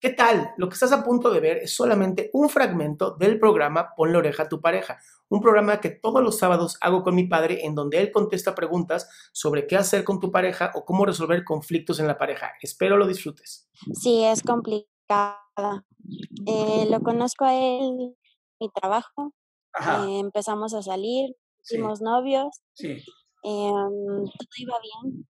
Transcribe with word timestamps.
¿Qué 0.00 0.10
tal? 0.10 0.54
Lo 0.56 0.68
que 0.68 0.74
estás 0.74 0.92
a 0.92 1.02
punto 1.02 1.28
de 1.30 1.40
ver 1.40 1.56
es 1.56 1.74
solamente 1.74 2.30
un 2.32 2.48
fragmento 2.48 3.16
del 3.16 3.40
programa 3.40 3.94
Pon 3.96 4.12
la 4.12 4.18
oreja 4.18 4.44
a 4.44 4.48
tu 4.48 4.60
pareja, 4.60 5.00
un 5.28 5.40
programa 5.40 5.80
que 5.80 5.90
todos 5.90 6.22
los 6.22 6.38
sábados 6.38 6.78
hago 6.80 7.02
con 7.02 7.16
mi 7.16 7.26
padre 7.26 7.66
en 7.66 7.74
donde 7.74 7.98
él 7.98 8.12
contesta 8.12 8.54
preguntas 8.54 9.10
sobre 9.32 9.66
qué 9.66 9.76
hacer 9.76 10.04
con 10.04 10.20
tu 10.20 10.30
pareja 10.30 10.70
o 10.76 10.84
cómo 10.84 11.04
resolver 11.04 11.42
conflictos 11.42 11.98
en 11.98 12.06
la 12.06 12.16
pareja. 12.16 12.52
Espero 12.62 12.96
lo 12.96 13.08
disfrutes. 13.08 13.68
Sí, 13.92 14.22
es 14.22 14.44
complicada. 14.44 15.84
Eh, 16.46 16.86
lo 16.88 17.00
conozco 17.00 17.44
a 17.44 17.54
él, 17.54 18.14
mi 18.60 18.70
trabajo. 18.70 19.32
Eh, 19.80 20.20
empezamos 20.20 20.74
a 20.74 20.82
salir, 20.82 21.34
fuimos 21.64 22.00
novios. 22.00 22.60
Sí. 22.74 23.02
Em, 23.42 24.24
todo 24.24 24.58
iba 24.58 24.76
bien. 24.80 25.28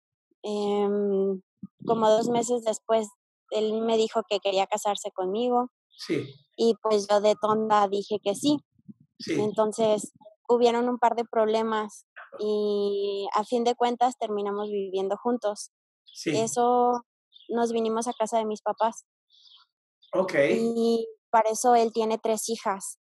Em, 0.43 1.41
como 1.83 2.09
dos 2.11 2.29
meses 2.29 2.63
después, 2.63 3.07
él 3.51 3.81
me 3.81 3.97
dijo 3.97 4.23
que 4.27 4.39
quería 4.39 4.67
casarse 4.67 5.11
conmigo. 5.11 5.69
Sí. 5.97 6.33
Y 6.57 6.75
pues 6.81 7.07
yo 7.07 7.21
de 7.21 7.35
tonda 7.39 7.87
dije 7.87 8.17
que 8.23 8.35
sí. 8.35 8.57
Sí. 9.19 9.39
Entonces 9.39 10.13
hubieron 10.49 10.89
un 10.89 10.97
par 10.97 11.15
de 11.15 11.23
problemas 11.23 12.05
y 12.39 13.27
a 13.35 13.43
fin 13.43 13.63
de 13.63 13.75
cuentas 13.75 14.17
terminamos 14.17 14.69
viviendo 14.69 15.15
juntos. 15.17 15.71
Sí. 16.05 16.35
Eso 16.35 17.03
nos 17.49 17.71
vinimos 17.71 18.07
a 18.07 18.13
casa 18.13 18.37
de 18.37 18.45
mis 18.45 18.61
papás 18.61 19.05
Ok. 20.13 20.33
y 20.49 21.07
para 21.29 21.49
eso 21.49 21.75
él 21.75 21.91
tiene 21.93 22.17
tres 22.17 22.49
hijas. 22.49 22.99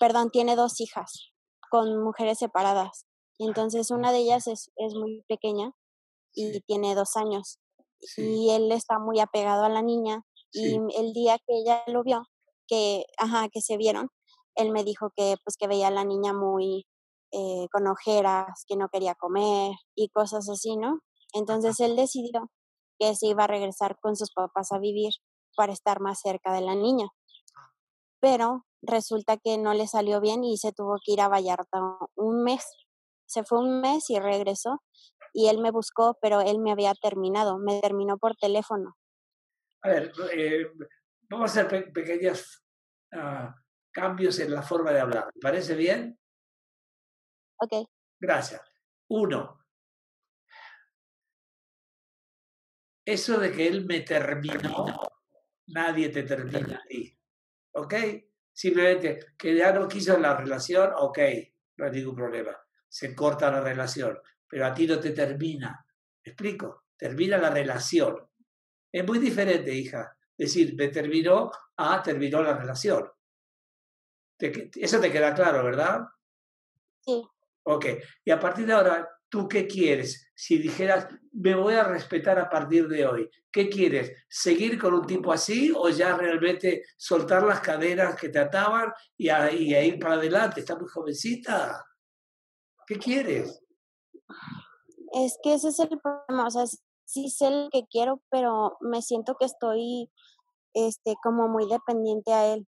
Perdón, 0.00 0.30
tiene 0.30 0.56
dos 0.56 0.80
hijas 0.80 1.32
con 1.70 2.02
mujeres 2.02 2.38
separadas. 2.38 3.06
Entonces 3.38 3.90
una 3.90 4.10
de 4.10 4.18
ellas 4.18 4.46
es, 4.48 4.70
es 4.76 4.94
muy 4.94 5.22
pequeña 5.28 5.72
y 6.34 6.60
tiene 6.62 6.94
dos 6.94 7.16
años. 7.16 7.58
Sí. 8.00 8.22
Y 8.22 8.50
él 8.50 8.70
está 8.72 8.98
muy 8.98 9.20
apegado 9.20 9.64
a 9.64 9.68
la 9.68 9.82
niña 9.82 10.22
y 10.52 10.76
el 10.96 11.12
día 11.12 11.38
que 11.38 11.58
ella 11.58 11.82
lo 11.86 12.02
vio, 12.02 12.26
que, 12.66 13.04
ajá, 13.18 13.48
que 13.48 13.60
se 13.60 13.76
vieron, 13.76 14.10
él 14.54 14.72
me 14.72 14.84
dijo 14.84 15.10
que 15.14 15.36
pues 15.44 15.56
que 15.56 15.68
veía 15.68 15.88
a 15.88 15.92
la 15.92 16.04
niña 16.04 16.32
muy 16.32 16.86
eh, 17.30 17.68
con 17.70 17.86
ojeras, 17.86 18.64
que 18.66 18.76
no 18.76 18.88
quería 18.88 19.14
comer 19.14 19.72
y 19.94 20.08
cosas 20.08 20.48
así, 20.48 20.76
¿no? 20.76 21.00
Entonces 21.32 21.78
él 21.80 21.94
decidió 21.94 22.50
que 22.98 23.14
se 23.14 23.26
iba 23.26 23.44
a 23.44 23.48
regresar 23.48 23.98
con 24.00 24.16
sus 24.16 24.32
papás 24.32 24.72
a 24.72 24.78
vivir 24.78 25.12
para 25.56 25.72
estar 25.72 26.00
más 26.00 26.20
cerca 26.20 26.52
de 26.52 26.62
la 26.62 26.74
niña. 26.74 27.08
Pero 28.20 28.66
resulta 28.82 29.36
que 29.36 29.58
no 29.58 29.74
le 29.74 29.86
salió 29.86 30.20
bien 30.20 30.42
y 30.42 30.56
se 30.56 30.72
tuvo 30.72 30.96
que 31.04 31.12
ir 31.12 31.20
a 31.20 31.28
Vallarta 31.28 31.80
un 32.16 32.42
mes. 32.42 32.64
Se 33.26 33.44
fue 33.44 33.58
un 33.58 33.80
mes 33.80 34.08
y 34.10 34.18
regresó 34.18 34.82
y 35.32 35.48
él 35.48 35.58
me 35.58 35.70
buscó, 35.70 36.18
pero 36.20 36.40
él 36.40 36.58
me 36.58 36.72
había 36.72 36.94
terminado, 36.94 37.58
me 37.58 37.80
terminó 37.80 38.18
por 38.18 38.36
teléfono. 38.36 38.96
A 39.82 39.88
ver, 39.88 40.12
eh, 40.32 40.66
vamos 41.28 41.50
a 41.56 41.60
hacer 41.60 41.68
pe- 41.68 41.90
pequeños 41.92 42.64
ah, 43.12 43.54
cambios 43.92 44.38
en 44.40 44.52
la 44.52 44.62
forma 44.62 44.92
de 44.92 45.00
hablar. 45.00 45.26
¿Me 45.34 45.40
parece 45.40 45.74
bien? 45.74 46.18
Ok, 47.60 47.88
Gracias. 48.20 48.60
Uno, 49.08 49.64
eso 53.04 53.38
de 53.38 53.52
que 53.52 53.66
él 53.66 53.86
me 53.86 54.00
terminó, 54.00 54.86
nadie 55.68 56.08
te 56.10 56.24
termina 56.24 56.76
a 56.76 56.86
ti. 56.86 57.16
¿Ok? 57.72 57.94
Simplemente 58.52 59.34
que 59.38 59.54
ya 59.56 59.72
no 59.72 59.86
quiso 59.88 60.18
la 60.18 60.36
relación, 60.36 60.90
ok, 60.96 61.18
no 61.76 61.86
hay 61.86 61.92
ningún 61.92 62.16
problema. 62.16 62.56
Se 62.88 63.14
corta 63.14 63.50
la 63.50 63.60
relación, 63.60 64.18
pero 64.48 64.66
a 64.66 64.74
ti 64.74 64.86
no 64.86 64.98
te 64.98 65.10
termina. 65.10 65.84
¿Me 66.24 66.32
explico? 66.32 66.84
Termina 66.96 67.38
la 67.38 67.50
relación. 67.50 68.16
Es 68.90 69.06
muy 69.06 69.18
diferente, 69.18 69.72
hija. 69.72 70.16
Decir, 70.36 70.74
me 70.76 70.88
terminó 70.88 71.50
a 71.76 72.02
terminó 72.02 72.42
la 72.42 72.56
relación. 72.56 73.08
Te 74.36 74.70
eso 74.74 75.00
te 75.00 75.12
queda 75.12 75.34
claro, 75.34 75.64
¿verdad? 75.64 76.02
sí. 77.00 77.22
Ok, 77.70 77.84
y 78.24 78.30
a 78.30 78.40
partir 78.40 78.64
de 78.64 78.72
ahora, 78.72 79.06
¿tú 79.28 79.46
qué 79.46 79.66
quieres? 79.66 80.30
Si 80.34 80.56
dijeras, 80.56 81.06
me 81.32 81.54
voy 81.54 81.74
a 81.74 81.84
respetar 81.84 82.38
a 82.38 82.48
partir 82.48 82.88
de 82.88 83.06
hoy, 83.06 83.28
¿qué 83.52 83.68
quieres? 83.68 84.10
¿Seguir 84.26 84.78
con 84.78 84.94
un 84.94 85.06
tipo 85.06 85.30
así 85.30 85.70
o 85.76 85.90
ya 85.90 86.16
realmente 86.16 86.84
soltar 86.96 87.42
las 87.42 87.60
cadenas 87.60 88.18
que 88.18 88.30
te 88.30 88.38
ataban 88.38 88.90
y 89.18 89.28
a, 89.28 89.52
y 89.52 89.74
a 89.74 89.84
ir 89.84 89.98
para 89.98 90.14
adelante? 90.14 90.60
¿Estás 90.60 90.78
muy 90.78 90.88
jovencita? 90.88 91.84
¿Qué 92.86 92.96
quieres? 92.96 93.60
Es 95.12 95.38
que 95.42 95.54
ese 95.54 95.68
es 95.68 95.78
el 95.78 96.00
problema, 96.00 96.46
o 96.46 96.50
sea, 96.50 96.64
sí 97.04 97.30
sé 97.30 97.50
lo 97.50 97.70
que 97.70 97.86
quiero, 97.90 98.20
pero 98.30 98.76
me 98.80 99.02
siento 99.02 99.36
que 99.36 99.46
estoy, 99.46 100.10
este, 100.74 101.16
como 101.22 101.48
muy 101.48 101.66
dependiente 101.68 102.32
a 102.32 102.52
él, 102.52 102.68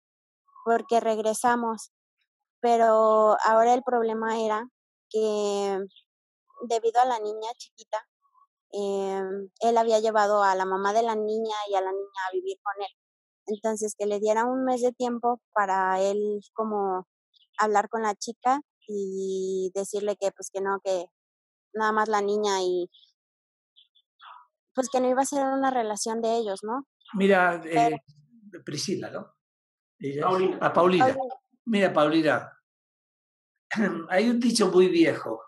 porque 0.66 1.00
regresamos, 1.00 1.91
pero 2.62 3.38
ahora 3.46 3.74
el 3.74 3.84
problema 3.84 4.40
era 4.40 4.68
que 5.09 5.80
debido 6.68 7.02
a 7.02 7.06
la 7.06 7.19
niña 7.19 7.50
chiquita, 7.58 8.08
em, 8.72 9.50
él 9.62 9.78
había 9.78 10.00
llevado 10.00 10.44
a 10.44 10.56
la 10.56 10.66
mamá 10.66 10.94
de 10.94 11.03
la 11.03 11.16
niña 11.16 11.56
y 11.70 11.75
a 11.75 11.81
la 11.81 11.91
niña 11.91 12.22
a 12.28 12.34
vivir 12.34 12.58
con 12.64 12.81
él. 12.81 12.91
Entonces, 13.47 13.96
que 13.97 14.08
le 14.08 14.20
diera 14.20 14.46
un 14.46 14.64
mes 14.66 14.81
de 14.81 14.94
tiempo 14.94 15.40
para 15.53 16.02
él 16.02 16.41
como 16.53 17.08
hablar 17.59 17.90
con 17.90 18.03
la 18.03 18.16
chica 18.16 18.62
y 18.88 19.72
decirle 19.75 20.16
que 20.18 20.31
pues 20.31 20.50
que 20.52 20.62
no, 20.62 20.80
que 20.84 21.08
nada 21.73 21.91
más 21.91 22.09
la 22.09 22.22
niña 22.22 22.61
y 22.61 22.89
pues 24.73 24.89
que 24.89 25.00
no 25.00 25.09
iba 25.09 25.22
a 25.22 25.25
ser 25.25 25.44
una 25.45 25.69
relación 25.69 26.22
de 26.22 26.35
ellos, 26.37 26.64
¿no? 26.64 26.87
Mira, 27.14 27.59
Pero- 27.64 27.96
eh, 27.96 28.03
Priscila, 28.66 29.09
¿no? 29.11 29.35
Ella- 29.99 30.23
Paulina. 30.23 30.58
A 30.61 30.73
Paulina. 30.73 31.05
Paulina. 31.05 31.35
Mira, 31.66 31.93
Paulina, 31.93 32.59
hay 34.09 34.29
un 34.29 34.40
dicho 34.40 34.70
muy 34.70 34.87
viejo, 34.87 35.41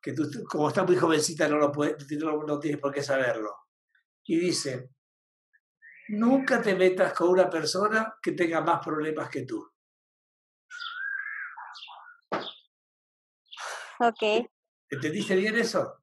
que 0.00 0.12
tú, 0.12 0.24
como 0.48 0.68
estás 0.68 0.86
muy 0.86 0.96
jovencita 0.96 1.48
no, 1.48 1.56
lo 1.58 1.70
puedes, 1.72 2.10
no, 2.18 2.42
no 2.42 2.58
tienes 2.58 2.80
por 2.80 2.92
qué 2.92 3.02
saberlo. 3.02 3.54
Y 4.24 4.38
dice, 4.38 4.90
nunca 6.08 6.60
te 6.62 6.74
metas 6.74 7.12
con 7.12 7.28
una 7.28 7.48
persona 7.48 8.14
que 8.22 8.32
tenga 8.32 8.60
más 8.62 8.84
problemas 8.84 9.28
que 9.28 9.44
tú. 9.44 9.70
Ok, 14.00 14.48
¿Entendiste 14.94 15.36
bien 15.36 15.56
eso? 15.56 16.00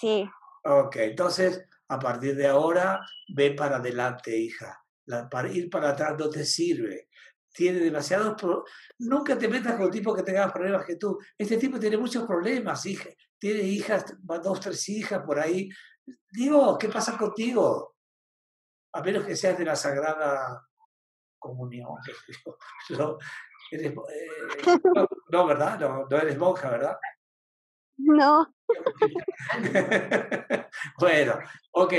sí, 0.00 0.28
Ok, 0.64 0.96
entonces, 0.96 1.64
a 1.88 1.98
partir 1.98 2.34
de 2.34 2.48
ahora, 2.48 3.00
ve 3.34 3.52
para 3.52 3.76
adelante, 3.76 4.36
hija. 4.36 4.82
La- 5.04 5.28
para 5.28 5.48
ir 5.48 5.70
para 5.70 5.90
atrás 5.90 6.16
no 6.18 6.28
te 6.28 6.44
sirve. 6.44 7.08
Tiene 7.52 7.78
demasiados 7.78 8.34
problemas. 8.34 8.70
Nunca 8.98 9.38
te 9.38 9.46
metas 9.48 9.76
con 9.76 9.84
un 9.86 9.90
tipo 9.92 10.14
que 10.14 10.24
tenga 10.24 10.44
más 10.44 10.52
problemas 10.52 10.84
que 10.84 10.96
tú. 10.96 11.16
Este 11.38 11.56
tipo 11.56 11.78
tiene 11.78 11.96
muchos 11.96 12.24
problemas, 12.26 12.84
hija. 12.86 13.08
Tiene 13.38 13.60
hijas, 13.60 14.04
dos, 14.42 14.58
tres 14.60 14.88
hijas 14.88 15.22
por 15.24 15.38
ahí. 15.38 15.68
Digo, 16.32 16.76
¿qué 16.76 16.88
pasa 16.88 17.16
contigo? 17.16 17.94
A 18.92 19.02
menos 19.02 19.24
que 19.24 19.36
seas 19.36 19.56
de 19.56 19.64
la 19.64 19.76
Sagrada 19.76 20.66
Comunión. 21.38 21.90
No, 22.90 23.18
eres, 23.70 23.92
eh, 23.92 24.78
no, 24.94 25.08
no, 25.30 25.46
¿verdad? 25.46 25.78
No, 25.78 26.06
no 26.08 26.16
eres 26.16 26.36
monja, 26.38 26.70
¿verdad? 26.70 26.96
No. 27.98 28.54
bueno, 30.98 31.38
ok. 31.72 31.92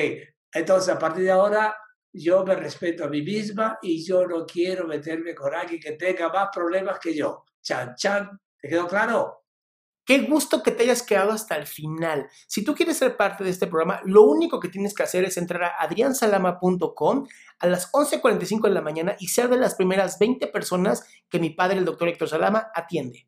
Entonces, 0.53 0.93
a 0.93 0.99
partir 0.99 1.23
de 1.23 1.31
ahora, 1.31 1.75
yo 2.13 2.45
me 2.45 2.55
respeto 2.55 3.05
a 3.05 3.09
mí 3.09 3.21
misma 3.21 3.77
y 3.81 4.03
yo 4.05 4.25
no 4.27 4.45
quiero 4.45 4.87
meterme 4.87 5.35
con 5.35 5.53
alguien 5.53 5.79
que 5.79 5.93
tenga 5.93 6.29
más 6.29 6.49
problemas 6.53 6.99
que 6.99 7.15
yo. 7.15 7.45
Chan, 7.61 7.95
chan. 7.95 8.39
¿Te 8.59 8.69
quedó 8.69 8.87
claro? 8.87 9.43
Qué 10.07 10.19
gusto 10.19 10.63
que 10.63 10.71
te 10.71 10.83
hayas 10.83 11.03
quedado 11.03 11.31
hasta 11.31 11.57
el 11.57 11.67
final. 11.67 12.29
Si 12.47 12.63
tú 12.63 12.73
quieres 12.73 12.97
ser 12.97 13.17
parte 13.17 13.43
de 13.43 13.49
este 13.49 13.67
programa, 13.67 13.99
lo 14.05 14.23
único 14.23 14.57
que 14.57 14.69
tienes 14.69 14.93
que 14.93 15.03
hacer 15.03 15.25
es 15.25 15.35
entrar 15.35 15.63
a 15.63 15.75
adriansalama.com 15.79 17.27
a 17.59 17.67
las 17.67 17.91
11.45 17.91 18.69
de 18.69 18.73
la 18.73 18.81
mañana 18.81 19.17
y 19.19 19.27
ser 19.27 19.49
de 19.49 19.57
las 19.57 19.75
primeras 19.75 20.17
20 20.17 20.47
personas 20.47 21.05
que 21.29 21.39
mi 21.39 21.49
padre, 21.49 21.79
el 21.79 21.85
doctor 21.85 22.07
Héctor 22.07 22.29
Salama, 22.29 22.69
atiende. 22.73 23.27